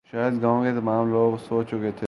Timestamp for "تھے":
1.91-1.99